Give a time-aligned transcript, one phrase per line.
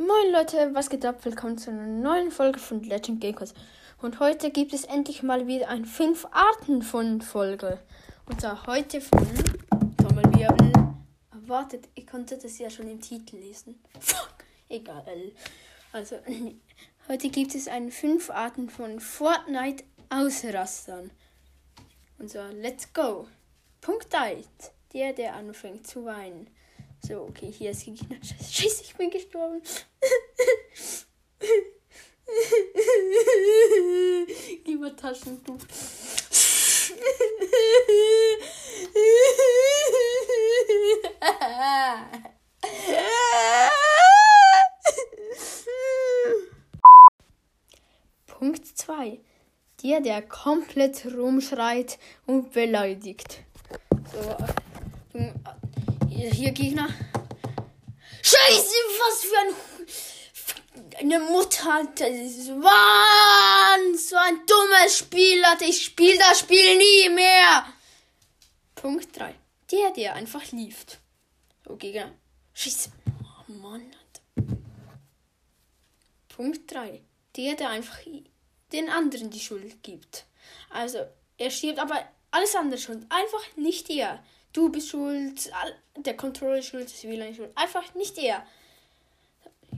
[0.00, 1.22] Moin Leute, was geht ab?
[1.26, 3.54] Willkommen zu einer neuen Folge von Legend Gamecast.
[4.00, 7.78] Und heute gibt es endlich mal wieder ein 5 Arten von Folge.
[8.24, 9.28] Und zwar heute von
[9.98, 10.72] Trommelwirbel.
[11.32, 13.78] Erwartet, ihr konntet es ja schon im Titel lesen.
[14.00, 14.36] Fuck,
[14.70, 15.32] egal.
[15.92, 16.16] Also,
[17.08, 21.10] heute gibt es ein 5 Arten von Fortnite Ausrastern.
[22.18, 23.28] Und zwar, let's go.
[23.82, 24.46] Punkt 1.
[24.94, 26.48] Der, der anfängt zu weinen.
[27.02, 28.16] So, okay, hier ist Gegner.
[28.22, 29.62] Scheiße, ich bin gestorben.
[34.66, 35.58] Lieber Taschentuch.
[48.26, 49.20] Punkt 2.
[49.82, 53.40] Der, der komplett rumschreit und beleidigt.
[54.12, 54.36] So,
[56.28, 56.88] hier Gegner.
[58.22, 61.88] Scheiße, was für ein, eine Mutter.
[61.94, 65.64] Das war so ein dummes Spiel, Alter.
[65.66, 67.66] Ich spiele das Spiel nie mehr.
[68.74, 69.34] Punkt 3.
[69.70, 70.86] Der, der einfach lief.
[71.66, 72.12] So, Gegner.
[72.54, 72.90] Scheiße.
[73.22, 73.90] Oh Mann.
[76.28, 77.02] Punkt 3.
[77.36, 77.98] Der, der einfach
[78.72, 80.26] den anderen die Schuld gibt.
[80.70, 81.06] Also,
[81.38, 83.06] er stirbt, aber alles andere schuld.
[83.08, 84.22] Einfach nicht er.
[84.52, 85.50] Du bist schuld,
[85.96, 87.52] der Controller ist schuld, das WLAN ist schuld.
[87.54, 88.44] Einfach nicht er.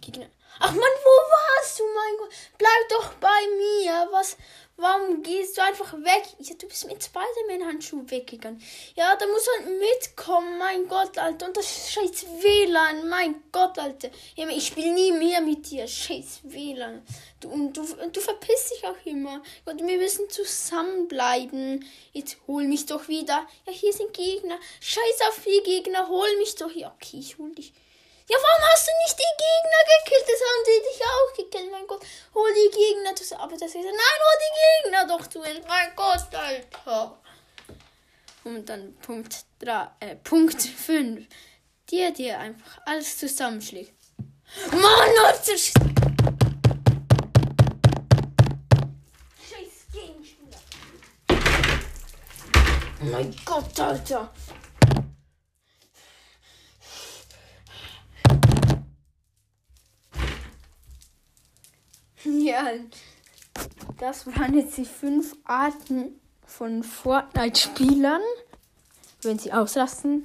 [0.00, 0.26] Gegner.
[0.58, 2.30] Ach man, wo warst du, mein Gott?
[2.58, 4.08] Bleib doch bei mir.
[4.12, 4.36] Was?
[4.76, 6.24] Warum gehst du einfach weg?
[6.40, 8.60] Ja, du bist mit Spider-Man-Handschuh weggegangen.
[8.96, 11.46] Ja, da muss halt mitkommen, mein Gott, Alter.
[11.46, 14.10] Und das scheiß WLAN, mein Gott, Alter.
[14.34, 17.02] Ja, ich spiele nie mehr mit dir, scheiß WLAN.
[17.38, 19.42] Du, und du, du verpisst dich auch immer.
[19.64, 21.84] Gott, wir müssen zusammenbleiben.
[22.12, 23.46] Jetzt hol mich doch wieder.
[23.66, 24.58] Ja, hier sind Gegner.
[24.80, 26.72] Scheiß auf die Gegner, hol mich doch.
[26.72, 27.72] Ja, okay, ich hol dich.
[28.26, 30.26] Ja, warum hast du nicht die Gegner gekillt?
[30.26, 32.02] Das haben sie dich auch gekillt, mein Gott.
[32.34, 33.12] Hol die Gegner.
[33.12, 35.40] Das, aber das ist, nein, hol die Gegner doch zu.
[35.40, 37.18] Mein Gott, Alter.
[38.44, 41.26] Und dann Punkt 3, äh, Punkt 5.
[41.90, 43.92] Der dir einfach alles zusammenschlägt.
[44.70, 45.56] Mann, Alter.
[45.58, 45.74] Scheiß
[49.92, 50.60] Gegenspieler.
[53.02, 54.32] Oh mein Gott, Alter.
[62.44, 62.70] Ja,
[63.98, 68.22] das waren jetzt die fünf Arten von Fortnite-Spielern,
[69.22, 70.24] wenn sie auslassen.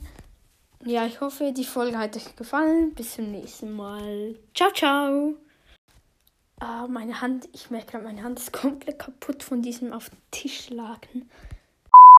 [0.86, 2.94] Ja, ich hoffe, die Folge hat euch gefallen.
[2.94, 4.36] Bis zum nächsten Mal.
[4.56, 5.36] Ciao, ciao.
[6.60, 10.20] Ah, meine Hand, ich merke gerade, meine Hand ist komplett kaputt von diesem auf den
[10.32, 11.30] Tisch lagen.